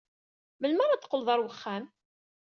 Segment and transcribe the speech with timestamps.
[0.59, 1.85] Melmi ara d-teqqled ɣer uxxam?